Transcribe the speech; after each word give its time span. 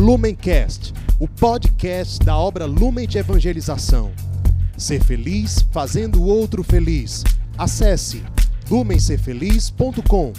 Lumencast, 0.00 0.94
o 1.20 1.28
podcast 1.28 2.24
da 2.24 2.34
obra 2.34 2.64
Lumen 2.64 3.06
de 3.06 3.18
Evangelização. 3.18 4.10
Ser 4.78 5.04
feliz 5.04 5.60
fazendo 5.74 6.22
o 6.22 6.26
outro 6.26 6.64
feliz. 6.64 7.22
Acesse 7.58 8.24
lumencerfeliz.com. 8.70 10.32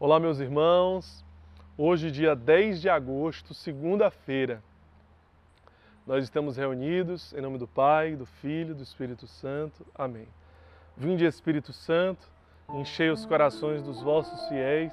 Olá, 0.00 0.18
meus 0.18 0.40
irmãos. 0.40 1.24
Hoje, 1.78 2.10
dia 2.10 2.34
10 2.34 2.80
de 2.80 2.88
agosto, 2.88 3.54
segunda-feira. 3.54 4.60
Nós 6.04 6.24
estamos 6.24 6.56
reunidos 6.56 7.32
em 7.32 7.40
nome 7.40 7.58
do 7.58 7.68
Pai, 7.68 8.16
do 8.16 8.26
Filho 8.26 8.74
do 8.74 8.82
Espírito 8.82 9.28
Santo. 9.28 9.86
Amém. 9.94 10.26
Vinde, 10.96 11.24
Espírito 11.24 11.72
Santo, 11.72 12.26
enchei 12.74 13.08
os 13.08 13.24
corações 13.24 13.84
dos 13.84 14.02
vossos 14.02 14.48
fiéis 14.48 14.92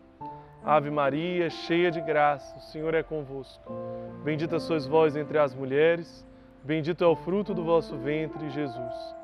Ave 0.63 0.91
Maria, 0.91 1.49
cheia 1.49 1.89
de 1.89 1.99
graça, 1.99 2.55
o 2.55 2.61
Senhor 2.61 2.93
é 2.93 3.01
convosco. 3.01 3.73
Bendita 4.23 4.59
sois 4.59 4.85
vós 4.85 5.15
entre 5.15 5.39
as 5.39 5.55
mulheres, 5.55 6.25
bendito 6.63 7.03
é 7.03 7.07
o 7.07 7.15
fruto 7.15 7.51
do 7.51 7.63
vosso 7.63 7.97
ventre, 7.97 8.47
Jesus. 8.51 9.15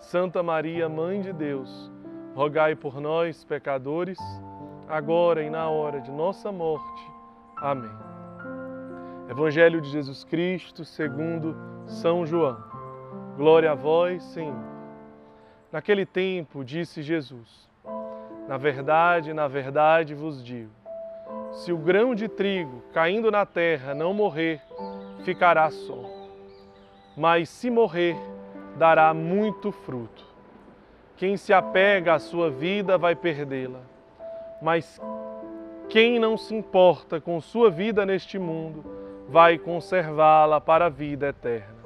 Santa 0.00 0.42
Maria, 0.42 0.88
Mãe 0.88 1.20
de 1.20 1.32
Deus, 1.32 1.90
rogai 2.34 2.74
por 2.74 3.00
nós, 3.00 3.44
pecadores, 3.44 4.18
agora 4.88 5.44
e 5.44 5.50
na 5.50 5.68
hora 5.68 6.00
de 6.00 6.10
nossa 6.10 6.50
morte. 6.50 7.10
Amém. 7.56 7.90
Evangelho 9.30 9.80
de 9.80 9.88
Jesus 9.88 10.24
Cristo, 10.24 10.84
segundo 10.84 11.56
São 11.86 12.26
João. 12.26 12.60
Glória 13.36 13.70
a 13.70 13.74
vós, 13.74 14.20
Senhor. 14.24 14.58
Naquele 15.70 16.04
tempo, 16.04 16.64
disse 16.64 17.02
Jesus: 17.02 17.70
na 18.48 18.56
verdade, 18.56 19.32
na 19.32 19.48
verdade 19.48 20.14
vos 20.14 20.44
digo: 20.44 20.70
se 21.52 21.72
o 21.72 21.78
grão 21.78 22.14
de 22.14 22.28
trigo 22.28 22.82
caindo 22.92 23.30
na 23.30 23.44
terra 23.46 23.94
não 23.94 24.12
morrer, 24.12 24.60
ficará 25.24 25.70
só. 25.70 25.98
Mas 27.16 27.48
se 27.48 27.70
morrer, 27.70 28.16
dará 28.76 29.12
muito 29.12 29.70
fruto. 29.70 30.24
Quem 31.16 31.36
se 31.36 31.52
apega 31.52 32.14
à 32.14 32.18
sua 32.18 32.50
vida 32.50 32.96
vai 32.96 33.14
perdê-la. 33.14 33.80
Mas 34.60 35.00
quem 35.88 36.18
não 36.18 36.36
se 36.36 36.54
importa 36.54 37.20
com 37.20 37.40
sua 37.40 37.70
vida 37.70 38.06
neste 38.06 38.38
mundo, 38.38 38.84
vai 39.28 39.58
conservá-la 39.58 40.60
para 40.60 40.86
a 40.86 40.88
vida 40.88 41.28
eterna. 41.28 41.82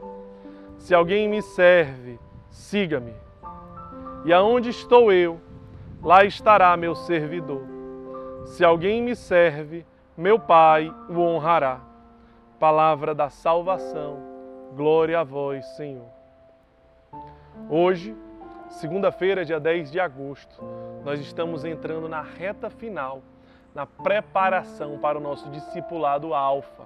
Se 0.78 0.94
alguém 0.94 1.28
me 1.28 1.42
serve, 1.42 2.18
siga-me. 2.50 3.14
E 4.24 4.32
aonde 4.32 4.70
estou 4.70 5.12
eu, 5.12 5.40
lá 6.06 6.24
estará 6.24 6.76
meu 6.76 6.94
servidor. 6.94 7.66
Se 8.44 8.64
alguém 8.64 9.02
me 9.02 9.16
serve, 9.16 9.84
meu 10.16 10.38
Pai 10.38 10.94
o 11.08 11.18
honrará. 11.18 11.80
Palavra 12.60 13.12
da 13.12 13.28
salvação, 13.28 14.16
glória 14.76 15.18
a 15.18 15.24
vós, 15.24 15.66
Senhor. 15.74 16.06
Hoje, 17.68 18.16
segunda-feira, 18.68 19.44
dia 19.44 19.58
10 19.58 19.90
de 19.90 19.98
agosto, 19.98 20.62
nós 21.04 21.18
estamos 21.18 21.64
entrando 21.64 22.08
na 22.08 22.20
reta 22.20 22.70
final, 22.70 23.20
na 23.74 23.84
preparação 23.84 24.98
para 24.98 25.18
o 25.18 25.20
nosso 25.20 25.50
discipulado 25.50 26.32
Alfa. 26.32 26.84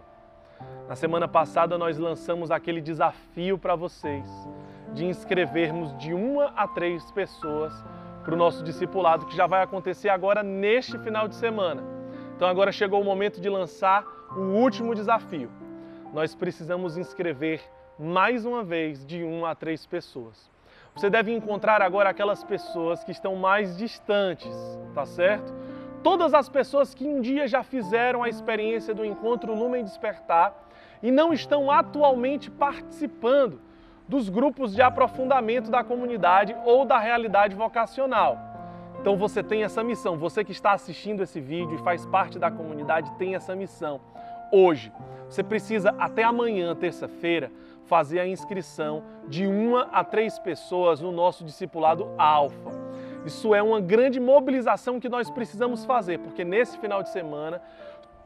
Na 0.88 0.96
semana 0.96 1.28
passada, 1.28 1.76
nós 1.76 1.98
lançamos 1.98 2.50
aquele 2.50 2.80
desafio 2.80 3.58
para 3.58 3.76
vocês 3.76 4.26
de 4.94 5.04
inscrevermos 5.04 5.94
de 5.98 6.14
uma 6.14 6.46
a 6.56 6.66
três 6.66 7.10
pessoas 7.12 7.84
para 8.22 8.34
o 8.34 8.36
nosso 8.36 8.62
discipulado, 8.62 9.26
que 9.26 9.36
já 9.36 9.46
vai 9.46 9.62
acontecer 9.62 10.08
agora 10.08 10.42
neste 10.42 10.98
final 10.98 11.26
de 11.26 11.34
semana. 11.34 11.82
Então 12.36 12.48
agora 12.48 12.72
chegou 12.72 13.00
o 13.00 13.04
momento 13.04 13.40
de 13.40 13.48
lançar 13.48 14.04
o 14.36 14.40
último 14.40 14.94
desafio. 14.94 15.50
Nós 16.12 16.34
precisamos 16.34 16.96
inscrever 16.96 17.60
mais 17.98 18.44
uma 18.44 18.64
vez 18.64 19.04
de 19.04 19.22
uma 19.22 19.50
a 19.50 19.54
três 19.54 19.86
pessoas. 19.86 20.50
Você 20.94 21.08
deve 21.08 21.32
encontrar 21.32 21.82
agora 21.82 22.10
aquelas 22.10 22.42
pessoas 22.42 23.04
que 23.04 23.12
estão 23.12 23.36
mais 23.36 23.76
distantes, 23.76 24.52
tá 24.94 25.06
certo? 25.06 25.52
Todas 26.02 26.34
as 26.34 26.48
pessoas 26.48 26.94
que 26.94 27.06
um 27.06 27.20
dia 27.20 27.46
já 27.46 27.62
fizeram 27.62 28.22
a 28.22 28.28
experiência 28.28 28.94
do 28.94 29.04
encontro 29.04 29.54
Lumen 29.54 29.84
Despertar 29.84 30.54
e 31.02 31.10
não 31.10 31.32
estão 31.32 31.70
atualmente 31.70 32.50
participando 32.50 33.60
dos 34.10 34.28
grupos 34.28 34.74
de 34.74 34.82
aprofundamento 34.82 35.70
da 35.70 35.84
comunidade 35.84 36.54
ou 36.64 36.84
da 36.84 36.98
realidade 36.98 37.54
vocacional. 37.54 38.36
Então 39.00 39.16
você 39.16 39.40
tem 39.40 39.62
essa 39.62 39.84
missão, 39.84 40.18
você 40.18 40.42
que 40.42 40.50
está 40.50 40.72
assistindo 40.72 41.22
esse 41.22 41.40
vídeo 41.40 41.76
e 41.76 41.84
faz 41.84 42.04
parte 42.04 42.36
da 42.36 42.50
comunidade 42.50 43.08
tem 43.12 43.36
essa 43.36 43.54
missão. 43.54 44.00
Hoje, 44.50 44.92
você 45.28 45.44
precisa 45.44 45.94
até 45.96 46.24
amanhã, 46.24 46.74
terça-feira, 46.74 47.52
fazer 47.86 48.18
a 48.18 48.26
inscrição 48.26 49.04
de 49.28 49.46
uma 49.46 49.82
a 49.92 50.02
três 50.02 50.40
pessoas 50.40 51.00
no 51.00 51.12
nosso 51.12 51.44
discipulado 51.44 52.10
Alfa. 52.18 52.72
Isso 53.24 53.54
é 53.54 53.62
uma 53.62 53.80
grande 53.80 54.18
mobilização 54.18 54.98
que 54.98 55.08
nós 55.08 55.30
precisamos 55.30 55.84
fazer, 55.84 56.18
porque 56.18 56.44
nesse 56.44 56.76
final 56.78 57.00
de 57.00 57.10
semana 57.10 57.62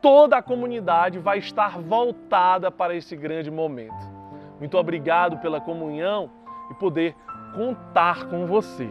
toda 0.01 0.39
a 0.39 0.43
comunidade 0.43 1.19
vai 1.19 1.39
estar 1.39 1.79
voltada 1.79 2.71
para 2.71 2.95
esse 2.95 3.15
grande 3.15 3.51
momento. 3.51 4.14
Muito 4.59 4.79
obrigado 4.79 5.39
pela 5.39 5.61
comunhão 5.61 6.31
e 6.71 6.75
poder 6.75 7.15
contar 7.55 8.29
com 8.29 8.47
você. 8.47 8.89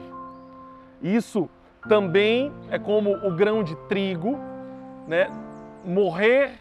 Isso 1.01 1.49
também 1.87 2.51
é 2.69 2.79
como 2.79 3.11
o 3.11 3.35
grão 3.35 3.63
de 3.63 3.75
trigo, 3.87 4.37
né? 5.07 5.29
Morrer 5.83 6.59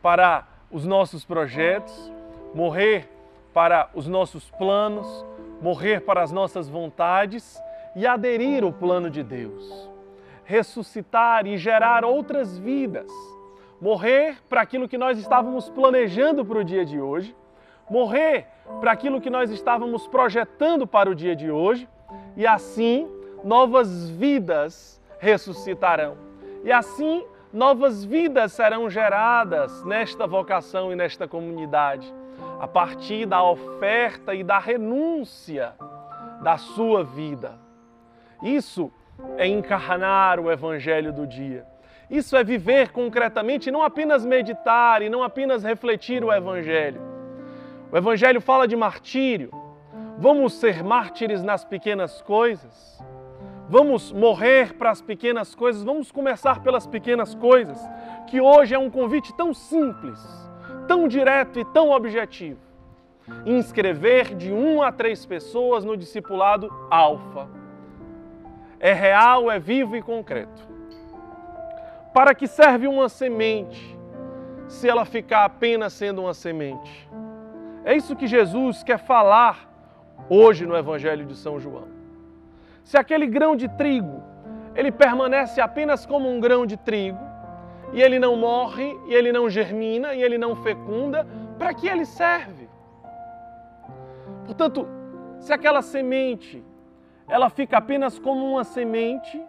para 0.00 0.46
os 0.70 0.86
nossos 0.86 1.24
projetos, 1.24 2.12
morrer 2.54 3.08
para 3.52 3.90
os 3.94 4.06
nossos 4.06 4.48
planos, 4.50 5.26
morrer 5.60 6.00
para 6.00 6.22
as 6.22 6.30
nossas 6.30 6.68
vontades 6.68 7.60
e 7.96 8.06
aderir 8.06 8.62
ao 8.62 8.72
plano 8.72 9.10
de 9.10 9.22
Deus. 9.22 9.90
Ressuscitar 10.44 11.46
e 11.46 11.56
gerar 11.56 12.04
outras 12.04 12.58
vidas. 12.58 13.10
Morrer 13.80 14.36
para 14.48 14.60
aquilo 14.60 14.88
que 14.88 14.98
nós 14.98 15.18
estávamos 15.18 15.68
planejando 15.68 16.44
para 16.44 16.58
o 16.58 16.64
dia 16.64 16.84
de 16.84 17.00
hoje 17.00 17.34
morrer 17.90 18.46
para 18.80 18.92
aquilo 18.92 19.20
que 19.20 19.28
nós 19.28 19.50
estávamos 19.50 20.06
projetando 20.06 20.86
para 20.86 21.10
o 21.10 21.14
dia 21.14 21.34
de 21.34 21.50
hoje, 21.50 21.88
e 22.36 22.46
assim 22.46 23.08
novas 23.42 24.08
vidas 24.08 25.00
ressuscitarão. 25.18 26.16
E 26.64 26.70
assim 26.70 27.24
novas 27.52 28.04
vidas 28.04 28.52
serão 28.52 28.88
geradas 28.88 29.84
nesta 29.84 30.26
vocação 30.26 30.92
e 30.92 30.96
nesta 30.96 31.26
comunidade, 31.26 32.12
a 32.60 32.68
partir 32.68 33.26
da 33.26 33.42
oferta 33.42 34.34
e 34.34 34.44
da 34.44 34.58
renúncia 34.58 35.74
da 36.42 36.56
sua 36.56 37.02
vida. 37.02 37.58
Isso 38.42 38.90
é 39.36 39.46
encarnar 39.46 40.38
o 40.38 40.50
evangelho 40.50 41.12
do 41.12 41.26
dia. 41.26 41.66
Isso 42.08 42.36
é 42.36 42.42
viver 42.42 42.90
concretamente, 42.90 43.70
não 43.70 43.82
apenas 43.82 44.24
meditar 44.24 45.02
e 45.02 45.08
não 45.08 45.22
apenas 45.22 45.62
refletir 45.62 46.24
o 46.24 46.32
evangelho, 46.32 47.00
o 47.92 47.96
Evangelho 47.96 48.40
fala 48.40 48.68
de 48.68 48.76
martírio. 48.76 49.50
Vamos 50.18 50.54
ser 50.54 50.84
mártires 50.84 51.42
nas 51.42 51.64
pequenas 51.64 52.22
coisas. 52.22 53.02
Vamos 53.68 54.12
morrer 54.12 54.74
para 54.74 54.90
as 54.90 55.00
pequenas 55.00 55.54
coisas. 55.54 55.82
Vamos 55.82 56.12
começar 56.12 56.60
pelas 56.60 56.86
pequenas 56.86 57.34
coisas, 57.34 57.78
que 58.28 58.40
hoje 58.40 58.74
é 58.74 58.78
um 58.78 58.90
convite 58.90 59.34
tão 59.34 59.54
simples, 59.54 60.20
tão 60.86 61.08
direto 61.08 61.58
e 61.58 61.64
tão 61.64 61.90
objetivo. 61.90 62.60
Inscrever 63.46 64.34
de 64.34 64.52
um 64.52 64.82
a 64.82 64.92
três 64.92 65.24
pessoas 65.24 65.84
no 65.84 65.96
discipulado 65.96 66.68
alfa. 66.90 67.48
É 68.78 68.92
real, 68.92 69.50
é 69.50 69.58
vivo 69.58 69.96
e 69.96 70.02
concreto. 70.02 70.68
Para 72.12 72.34
que 72.34 72.46
serve 72.46 72.88
uma 72.88 73.08
semente, 73.08 73.96
se 74.68 74.88
ela 74.88 75.04
ficar 75.04 75.44
apenas 75.44 75.92
sendo 75.92 76.22
uma 76.22 76.34
semente? 76.34 77.08
É 77.84 77.96
isso 77.96 78.16
que 78.16 78.26
Jesus 78.26 78.82
quer 78.82 78.98
falar 78.98 79.68
hoje 80.28 80.66
no 80.66 80.76
Evangelho 80.76 81.24
de 81.24 81.34
São 81.34 81.58
João. 81.58 81.88
Se 82.84 82.96
aquele 82.96 83.26
grão 83.26 83.56
de 83.56 83.68
trigo, 83.68 84.22
ele 84.74 84.92
permanece 84.92 85.60
apenas 85.60 86.04
como 86.04 86.28
um 86.28 86.40
grão 86.40 86.66
de 86.66 86.76
trigo, 86.76 87.18
e 87.92 88.00
ele 88.00 88.18
não 88.18 88.36
morre, 88.36 88.96
e 89.06 89.14
ele 89.14 89.32
não 89.32 89.48
germina, 89.48 90.14
e 90.14 90.22
ele 90.22 90.38
não 90.38 90.54
fecunda, 90.56 91.26
para 91.58 91.74
que 91.74 91.88
ele 91.88 92.04
serve? 92.04 92.68
Portanto, 94.44 94.86
se 95.38 95.52
aquela 95.52 95.82
semente 95.82 96.64
ela 97.28 97.48
fica 97.48 97.78
apenas 97.78 98.18
como 98.18 98.44
uma 98.52 98.64
semente, 98.64 99.40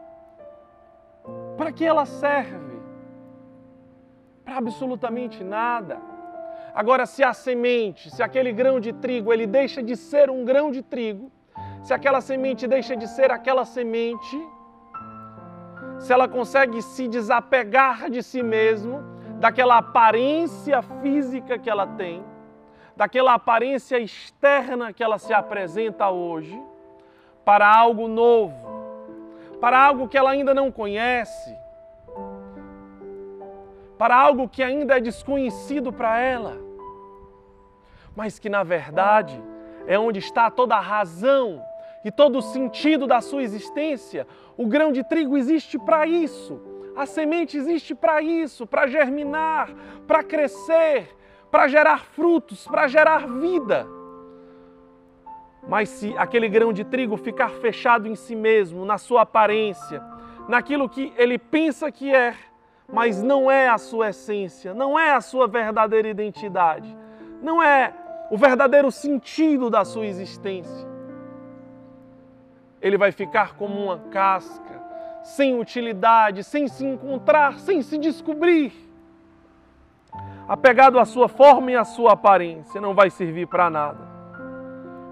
para 1.57 1.71
que 1.71 1.83
ela 1.83 2.05
serve? 2.05 2.79
Para 4.45 4.57
absolutamente 4.57 5.43
nada. 5.43 6.10
Agora, 6.73 7.05
se 7.05 7.23
a 7.23 7.33
semente, 7.33 8.09
se 8.09 8.23
aquele 8.23 8.51
grão 8.53 8.79
de 8.79 8.93
trigo, 8.93 9.33
ele 9.33 9.45
deixa 9.45 9.83
de 9.83 9.95
ser 9.95 10.29
um 10.29 10.45
grão 10.45 10.71
de 10.71 10.81
trigo, 10.81 11.31
se 11.83 11.93
aquela 11.93 12.21
semente 12.21 12.67
deixa 12.67 12.95
de 12.95 13.07
ser 13.07 13.31
aquela 13.31 13.65
semente, 13.65 14.37
se 15.99 16.13
ela 16.13 16.27
consegue 16.27 16.81
se 16.81 17.07
desapegar 17.07 18.09
de 18.09 18.23
si 18.23 18.41
mesmo, 18.41 19.03
daquela 19.39 19.77
aparência 19.77 20.81
física 20.81 21.57
que 21.57 21.69
ela 21.69 21.85
tem, 21.85 22.23
daquela 22.95 23.33
aparência 23.33 23.99
externa 23.99 24.93
que 24.93 25.03
ela 25.03 25.17
se 25.17 25.33
apresenta 25.33 26.09
hoje, 26.09 26.59
para 27.43 27.67
algo 27.67 28.07
novo, 28.07 28.55
para 29.59 29.77
algo 29.77 30.07
que 30.07 30.17
ela 30.17 30.31
ainda 30.31 30.53
não 30.53 30.71
conhece, 30.71 31.55
para 34.01 34.15
algo 34.15 34.49
que 34.49 34.63
ainda 34.63 34.97
é 34.97 34.99
desconhecido 34.99 35.93
para 35.93 36.19
ela, 36.19 36.57
mas 38.15 38.39
que 38.39 38.49
na 38.49 38.63
verdade 38.63 39.39
é 39.85 39.99
onde 39.99 40.17
está 40.17 40.49
toda 40.49 40.75
a 40.75 40.79
razão 40.79 41.63
e 42.03 42.09
todo 42.09 42.39
o 42.39 42.41
sentido 42.41 43.05
da 43.05 43.21
sua 43.21 43.43
existência. 43.43 44.25
O 44.57 44.65
grão 44.65 44.91
de 44.91 45.03
trigo 45.03 45.37
existe 45.37 45.77
para 45.77 46.07
isso, 46.07 46.59
a 46.95 47.05
semente 47.05 47.55
existe 47.55 47.93
para 47.93 48.23
isso, 48.23 48.65
para 48.65 48.87
germinar, 48.87 49.69
para 50.07 50.23
crescer, 50.23 51.15
para 51.51 51.67
gerar 51.67 52.03
frutos, 52.03 52.65
para 52.65 52.87
gerar 52.87 53.27
vida. 53.27 53.85
Mas 55.67 55.89
se 55.89 56.17
aquele 56.17 56.49
grão 56.49 56.73
de 56.73 56.83
trigo 56.83 57.17
ficar 57.17 57.51
fechado 57.51 58.07
em 58.07 58.15
si 58.15 58.35
mesmo, 58.35 58.83
na 58.83 58.97
sua 58.97 59.21
aparência, 59.21 60.01
naquilo 60.49 60.89
que 60.89 61.13
ele 61.17 61.37
pensa 61.37 61.91
que 61.91 62.11
é, 62.11 62.33
mas 62.91 63.21
não 63.23 63.49
é 63.49 63.69
a 63.69 63.77
sua 63.77 64.09
essência, 64.09 64.73
não 64.73 64.99
é 64.99 65.13
a 65.13 65.21
sua 65.21 65.47
verdadeira 65.47 66.09
identidade, 66.09 66.95
não 67.41 67.61
é 67.63 67.93
o 68.29 68.37
verdadeiro 68.37 68.91
sentido 68.91 69.69
da 69.69 69.85
sua 69.85 70.05
existência. 70.05 70.87
Ele 72.81 72.97
vai 72.97 73.11
ficar 73.11 73.55
como 73.55 73.79
uma 73.79 73.99
casca, 74.09 74.81
sem 75.23 75.59
utilidade, 75.59 76.43
sem 76.43 76.67
se 76.67 76.85
encontrar, 76.85 77.59
sem 77.59 77.81
se 77.81 77.97
descobrir. 77.97 78.73
Apegado 80.47 80.99
à 80.99 81.05
sua 81.05 81.29
forma 81.29 81.71
e 81.71 81.75
à 81.75 81.85
sua 81.85 82.13
aparência, 82.13 82.81
não 82.81 82.93
vai 82.93 83.09
servir 83.09 83.47
para 83.47 83.69
nada. 83.69 83.99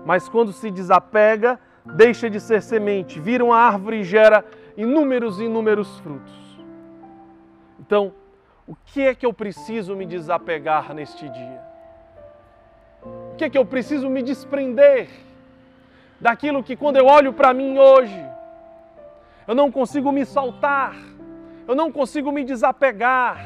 Mas 0.06 0.28
quando 0.28 0.52
se 0.52 0.72
desapega, 0.72 1.60
deixa 1.86 2.30
de 2.30 2.40
ser 2.40 2.62
semente, 2.62 3.20
vira 3.20 3.46
uma 3.46 3.58
árvore 3.58 4.00
e 4.00 4.04
gera 4.04 4.44
inúmeros 4.76 5.40
e 5.40 5.44
inúmeros 5.44 6.00
frutos. 6.00 6.49
Então, 7.80 8.14
o 8.68 8.76
que 8.76 9.02
é 9.02 9.16
que 9.16 9.26
eu 9.26 9.34
preciso 9.34 9.96
me 9.96 10.06
desapegar 10.06 10.94
neste 10.94 11.28
dia? 11.28 11.62
O 13.04 13.36
que 13.36 13.46
é 13.46 13.50
que 13.50 13.58
eu 13.58 13.66
preciso 13.66 14.10
me 14.10 14.22
desprender 14.22 15.10
daquilo 16.20 16.62
que, 16.62 16.76
quando 16.76 16.98
eu 16.98 17.06
olho 17.06 17.34
para 17.34 17.54
mim 17.54 17.80
hoje, 17.80 18.24
eu 19.48 19.56
não 19.56 19.72
consigo 19.72 20.12
me 20.12 20.26
soltar, 20.26 20.96
eu 21.68 21.74
não 21.74 21.92
consigo 21.92 22.32
me 22.32 22.44
desapegar. 22.44 23.40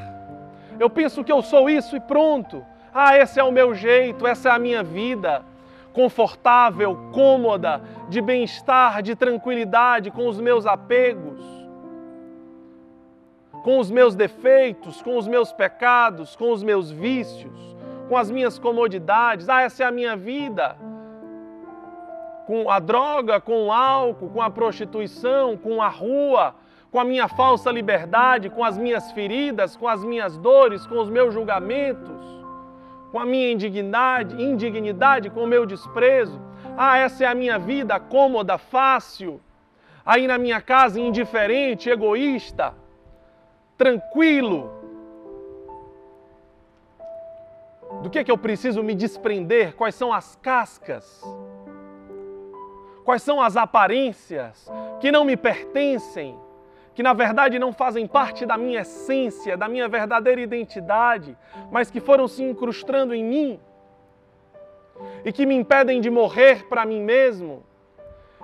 Eu 0.79 0.89
penso 0.89 1.24
que 1.24 1.31
eu 1.31 1.41
sou 1.41 1.69
isso 1.69 1.95
e 1.95 2.00
pronto. 2.00 2.65
Ah, 2.94 3.18
esse 3.18 3.39
é 3.39 3.44
o 3.44 3.51
meu 3.51 3.74
jeito, 3.74 4.25
essa 4.25 4.50
é 4.50 4.51
a 4.51 4.59
minha 4.59 4.83
vida 4.83 5.45
confortável, 5.94 7.12
cômoda, 7.13 7.81
de 8.09 8.19
bem-estar, 8.19 9.01
de 9.01 9.15
tranquilidade 9.15 10.09
com 10.09 10.27
os 10.27 10.39
meus 10.41 10.65
apegos, 10.65 11.39
com 13.63 13.80
os 13.80 13.89
meus 13.89 14.15
defeitos, 14.15 15.01
com 15.01 15.18
os 15.18 15.27
meus 15.27 15.51
pecados, 15.51 16.36
com 16.36 16.51
os 16.51 16.62
meus 16.62 16.92
vícios, 16.92 17.75
com 18.07 18.15
as 18.18 18.30
minhas 18.30 18.60
comodidades. 18.60 19.50
Ah, 19.50 19.62
essa 19.62 19.83
é 19.83 19.88
a 19.88 19.92
minha 19.92 20.15
vida. 20.15 20.75
Com 22.45 22.69
a 22.69 22.77
droga, 22.77 23.39
com 23.39 23.68
o 23.68 23.71
álcool, 23.71 24.30
com 24.30 24.42
a 24.42 24.50
prostituição, 24.50 25.57
com 25.57 25.81
a 25.81 25.88
rua, 25.88 26.54
com 26.92 27.00
a 27.00 27.06
minha 27.06 27.27
falsa 27.27 27.71
liberdade, 27.71 28.50
com 28.50 28.63
as 28.63 28.77
minhas 28.77 29.12
feridas, 29.13 29.75
com 29.75 29.88
as 29.88 30.04
minhas 30.04 30.38
dores, 30.38 30.86
com 30.86 31.00
os 31.00 31.10
meus 31.10 31.33
julgamentos 31.33 32.44
com 33.13 33.19
a 33.19 33.25
minha 33.27 33.51
indignidade, 33.51 34.42
indignidade, 34.42 35.30
com 35.30 35.44
o 35.44 35.48
meu 35.48 35.68
desprezo. 35.68 36.42
Ah, 36.75 36.98
essa 36.98 37.24
é 37.24 37.27
a 37.27 37.36
minha 37.36 37.60
vida 37.60 38.00
cômoda, 38.00 38.57
fácil. 38.57 39.39
Aí 40.04 40.25
na 40.25 40.39
minha 40.39 40.60
casa, 40.60 41.00
indiferente, 41.00 41.92
egoísta, 41.92 42.74
tranquilo. 43.83 44.71
Do 48.01 48.09
que, 48.09 48.19
é 48.19 48.24
que 48.24 48.31
eu 48.31 48.38
preciso 48.38 48.81
me 48.81 48.95
desprender? 48.95 49.75
Quais 49.75 49.94
são 49.94 50.13
as 50.13 50.38
cascas? 50.41 51.21
Quais 53.03 53.21
são 53.21 53.41
as 53.41 53.57
aparências 53.57 54.71
que 55.01 55.12
não 55.12 55.25
me 55.25 55.35
pertencem? 55.35 56.39
que 56.95 57.01
na 57.01 57.12
verdade 57.12 57.57
não 57.57 57.74
fazem 57.74 58.06
parte 58.06 58.45
da 58.45 58.56
minha 58.56 58.81
essência, 58.81 59.57
da 59.57 59.68
minha 59.68 59.88
verdadeira 59.88 60.39
identidade, 60.39 61.36
mas 61.71 61.89
que 61.89 62.00
foram 62.00 62.27
se 62.27 62.44
incrustando 62.44 63.15
em 63.15 63.24
mim 63.24 63.59
e 65.25 65.31
que 65.31 65.44
me 65.44 65.56
impedem 65.56 66.00
de 66.00 66.12
morrer 66.12 66.68
para 66.68 66.86
mim 66.86 67.01
mesmo 67.01 67.63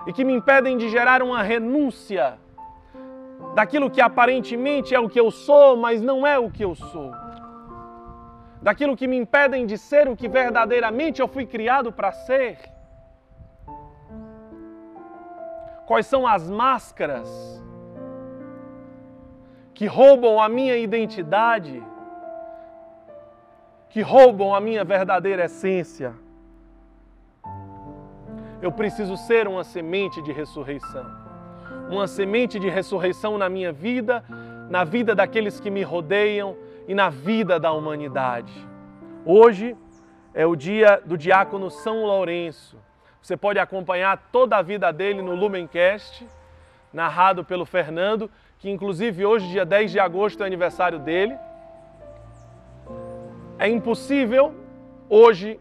e 0.04 0.12
que 0.12 0.24
me 0.24 0.32
impedem 0.32 0.76
de 0.76 0.88
gerar 0.88 1.22
uma 1.22 1.44
renúncia 1.44 2.40
daquilo 3.54 3.90
que 3.90 4.00
aparentemente 4.00 4.94
é 4.94 5.00
o 5.00 5.08
que 5.08 5.20
eu 5.20 5.30
sou, 5.30 5.76
mas 5.76 6.00
não 6.00 6.26
é 6.26 6.38
o 6.38 6.50
que 6.50 6.64
eu 6.64 6.74
sou. 6.74 7.12
Daquilo 8.62 8.96
que 8.96 9.06
me 9.06 9.16
impedem 9.16 9.66
de 9.66 9.78
ser 9.78 10.08
o 10.08 10.16
que 10.16 10.28
verdadeiramente 10.28 11.20
eu 11.20 11.28
fui 11.28 11.46
criado 11.46 11.92
para 11.92 12.12
ser. 12.12 12.58
Quais 15.86 16.06
são 16.06 16.26
as 16.26 16.48
máscaras 16.48 17.28
que 19.80 19.86
roubam 19.86 20.38
a 20.38 20.46
minha 20.46 20.76
identidade, 20.76 21.82
que 23.88 24.02
roubam 24.02 24.54
a 24.54 24.60
minha 24.60 24.84
verdadeira 24.84 25.46
essência. 25.46 26.14
Eu 28.60 28.70
preciso 28.70 29.16
ser 29.16 29.48
uma 29.48 29.64
semente 29.64 30.20
de 30.20 30.32
ressurreição. 30.32 31.19
Uma 31.90 32.06
semente 32.06 32.60
de 32.60 32.68
ressurreição 32.68 33.36
na 33.36 33.48
minha 33.48 33.72
vida, 33.72 34.24
na 34.70 34.84
vida 34.84 35.12
daqueles 35.12 35.58
que 35.58 35.68
me 35.68 35.82
rodeiam 35.82 36.56
e 36.86 36.94
na 36.94 37.10
vida 37.10 37.58
da 37.58 37.72
humanidade. 37.72 38.52
Hoje 39.24 39.76
é 40.32 40.46
o 40.46 40.54
dia 40.54 41.02
do 41.04 41.18
diácono 41.18 41.68
São 41.68 42.04
Lourenço. 42.06 42.78
Você 43.20 43.36
pode 43.36 43.58
acompanhar 43.58 44.28
toda 44.30 44.56
a 44.56 44.62
vida 44.62 44.92
dele 44.92 45.20
no 45.20 45.34
Lumencast, 45.34 46.24
narrado 46.92 47.44
pelo 47.44 47.66
Fernando, 47.66 48.30
que 48.60 48.70
inclusive 48.70 49.26
hoje, 49.26 49.48
dia 49.48 49.66
10 49.66 49.90
de 49.90 49.98
agosto, 49.98 50.44
é 50.44 50.46
aniversário 50.46 51.00
dele. 51.00 51.36
É 53.58 53.68
impossível 53.68 54.54
hoje 55.08 55.58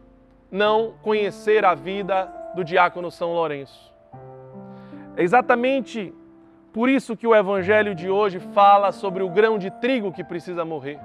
não 0.52 0.94
conhecer 1.02 1.66
a 1.66 1.74
vida 1.74 2.32
do 2.56 2.64
diácono 2.64 3.10
São 3.10 3.34
Lourenço. 3.34 3.92
É 5.18 5.24
exatamente 5.24 6.14
por 6.72 6.88
isso 6.88 7.18
que 7.18 7.26
o 7.26 7.36
evangelho 7.36 7.96
de 7.96 8.10
hoje 8.10 8.40
fala 8.40 8.92
sobre 8.92 9.24
o 9.24 9.30
grão 9.30 9.58
de 9.58 9.72
trigo 9.72 10.12
que 10.12 10.24
precisa 10.24 10.64
morrer. 10.64 11.00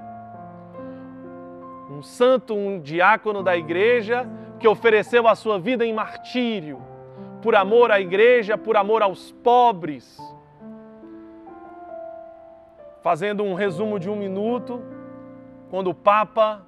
Um 1.89 2.03
santo, 2.03 2.53
um 2.53 2.79
diácono 2.79 3.41
da 3.41 3.57
igreja 3.57 4.27
que 4.59 4.67
ofereceu 4.67 5.27
a 5.27 5.35
sua 5.35 5.59
vida 5.59 5.85
em 5.85 5.93
martírio, 5.93 6.81
por 7.41 7.55
amor 7.55 7.91
à 7.91 7.99
igreja, 7.99 8.57
por 8.57 8.77
amor 8.77 9.01
aos 9.01 9.31
pobres, 9.31 10.19
fazendo 13.01 13.43
um 13.43 13.53
resumo 13.53 13.99
de 13.99 14.09
um 14.09 14.15
minuto, 14.15 14.81
quando 15.69 15.89
o 15.89 15.93
Papa, 15.93 16.65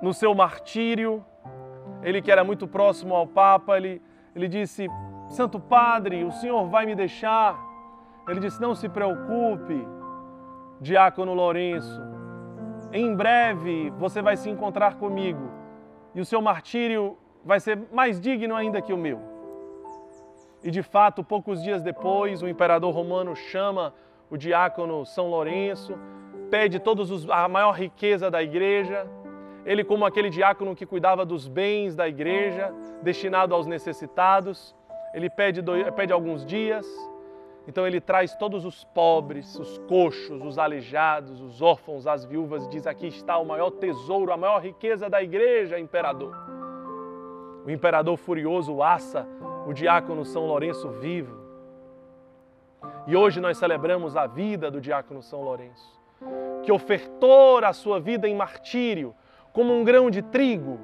no 0.00 0.12
seu 0.12 0.34
martírio, 0.34 1.24
ele 2.02 2.22
que 2.22 2.30
era 2.30 2.44
muito 2.44 2.66
próximo 2.66 3.14
ao 3.14 3.26
Papa, 3.26 3.76
ele, 3.76 4.00
ele 4.34 4.48
disse: 4.48 4.88
Santo 5.28 5.60
Padre, 5.60 6.24
o 6.24 6.32
senhor 6.32 6.66
vai 6.68 6.86
me 6.86 6.94
deixar? 6.94 7.58
Ele 8.26 8.40
disse: 8.40 8.60
Não 8.60 8.74
se 8.74 8.88
preocupe, 8.88 9.86
Diácono 10.80 11.34
Lourenço, 11.34 12.00
em 12.92 13.14
breve 13.14 13.90
você 13.98 14.22
vai 14.22 14.36
se 14.36 14.48
encontrar 14.48 14.96
comigo 14.96 15.50
e 16.14 16.20
o 16.20 16.24
seu 16.24 16.40
martírio 16.40 17.18
vai 17.44 17.60
ser 17.60 17.78
mais 17.92 18.20
digno 18.20 18.54
ainda 18.54 18.80
que 18.80 18.92
o 18.92 18.96
meu. 18.96 19.20
E 20.62 20.70
de 20.70 20.82
fato, 20.82 21.22
poucos 21.22 21.62
dias 21.62 21.82
depois, 21.82 22.42
o 22.42 22.48
imperador 22.48 22.92
romano 22.94 23.36
chama 23.36 23.94
o 24.30 24.36
diácono 24.36 25.04
São 25.04 25.28
Lourenço, 25.28 25.96
pede 26.50 26.78
todos 26.78 27.10
os, 27.10 27.28
a 27.30 27.46
maior 27.48 27.72
riqueza 27.72 28.30
da 28.30 28.42
igreja. 28.42 29.06
ele 29.64 29.84
como 29.84 30.06
aquele 30.06 30.30
diácono 30.30 30.74
que 30.74 30.86
cuidava 30.86 31.24
dos 31.26 31.46
bens 31.46 31.94
da 31.94 32.08
igreja, 32.08 32.72
destinado 33.02 33.54
aos 33.54 33.66
necessitados, 33.66 34.74
ele 35.14 35.30
pede, 35.30 35.62
pede 35.96 36.12
alguns 36.12 36.44
dias, 36.44 36.86
então 37.66 37.86
ele 37.86 38.00
traz 38.00 38.34
todos 38.34 38.64
os 38.64 38.84
pobres, 38.84 39.58
os 39.58 39.76
coxos, 39.86 40.42
os 40.42 40.58
aleijados, 40.58 41.40
os 41.40 41.60
órfãos, 41.60 42.06
as 42.06 42.24
viúvas, 42.24 42.66
diz: 42.68 42.86
Aqui 42.86 43.08
está 43.08 43.36
o 43.36 43.44
maior 43.44 43.70
tesouro, 43.70 44.32
a 44.32 44.36
maior 44.36 44.62
riqueza 44.62 45.08
da 45.10 45.22
igreja, 45.22 45.78
imperador. 45.78 46.34
O 47.66 47.70
imperador 47.70 48.16
furioso 48.16 48.82
assa 48.82 49.28
o 49.66 49.74
diácono 49.74 50.24
São 50.24 50.46
Lourenço 50.46 50.88
vivo. 50.88 51.36
E 53.06 53.14
hoje 53.14 53.38
nós 53.38 53.58
celebramos 53.58 54.16
a 54.16 54.26
vida 54.26 54.70
do 54.70 54.80
diácono 54.80 55.22
São 55.22 55.42
Lourenço, 55.42 56.00
que 56.62 56.72
ofertou 56.72 57.58
a 57.58 57.74
sua 57.74 58.00
vida 58.00 58.26
em 58.26 58.34
martírio, 58.34 59.14
como 59.52 59.74
um 59.74 59.84
grão 59.84 60.10
de 60.10 60.22
trigo, 60.22 60.78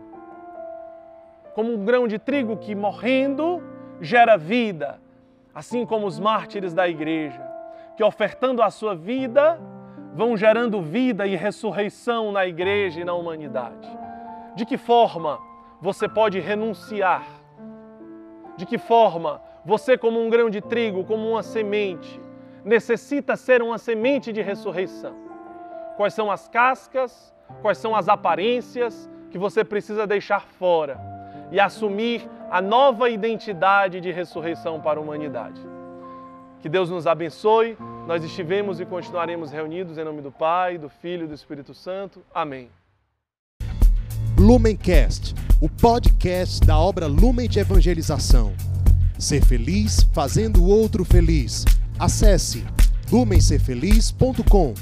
como 1.54 1.72
um 1.72 1.82
grão 1.82 2.06
de 2.06 2.18
trigo 2.18 2.58
que 2.58 2.74
morrendo 2.74 3.62
gera 4.00 4.36
vida, 4.36 5.00
assim 5.54 5.86
como 5.86 6.06
os 6.06 6.18
mártires 6.18 6.74
da 6.74 6.88
igreja, 6.88 7.40
que 7.96 8.02
ofertando 8.02 8.62
a 8.62 8.70
sua 8.70 8.94
vida, 8.94 9.60
vão 10.14 10.36
gerando 10.36 10.80
vida 10.80 11.26
e 11.26 11.36
ressurreição 11.36 12.32
na 12.32 12.46
igreja 12.46 13.00
e 13.00 13.04
na 13.04 13.14
humanidade. 13.14 13.88
De 14.54 14.64
que 14.64 14.76
forma 14.76 15.38
você 15.80 16.08
pode 16.08 16.38
renunciar? 16.40 17.26
De 18.56 18.64
que 18.64 18.78
forma 18.78 19.42
você, 19.64 19.98
como 19.98 20.20
um 20.20 20.30
grão 20.30 20.48
de 20.50 20.60
trigo, 20.60 21.04
como 21.04 21.28
uma 21.28 21.42
semente, 21.42 22.20
necessita 22.64 23.36
ser 23.36 23.62
uma 23.62 23.78
semente 23.78 24.32
de 24.32 24.40
ressurreição? 24.40 25.14
Quais 25.96 26.14
são 26.14 26.30
as 26.30 26.48
cascas, 26.48 27.34
quais 27.62 27.78
são 27.78 27.94
as 27.94 28.08
aparências 28.08 29.10
que 29.30 29.38
você 29.38 29.64
precisa 29.64 30.06
deixar 30.06 30.42
fora 30.42 31.00
e 31.50 31.58
assumir 31.58 32.28
a 32.50 32.60
nova 32.60 33.10
identidade 33.10 34.00
de 34.00 34.10
ressurreição 34.12 34.80
para 34.80 34.98
a 34.98 35.02
humanidade. 35.02 35.60
Que 36.60 36.68
Deus 36.68 36.88
nos 36.88 37.06
abençoe. 37.06 37.76
Nós 38.06 38.24
estivemos 38.24 38.80
e 38.80 38.86
continuaremos 38.86 39.50
reunidos 39.50 39.98
em 39.98 40.04
nome 40.04 40.22
do 40.22 40.32
Pai, 40.32 40.78
do 40.78 40.88
Filho 40.88 41.24
e 41.24 41.28
do 41.28 41.34
Espírito 41.34 41.74
Santo. 41.74 42.22
Amém. 42.34 42.70
Lumencast, 44.38 45.34
o 45.60 45.68
podcast 45.68 46.66
da 46.66 46.78
obra 46.78 47.06
Lumen 47.06 47.48
de 47.48 47.58
Evangelização. 47.60 48.52
Ser 49.18 49.44
feliz 49.44 50.02
fazendo 50.12 50.62
o 50.62 50.68
outro 50.68 51.04
feliz. 51.04 51.64
Acesse 51.98 52.64
lumencerfeliz.com. 53.12 54.74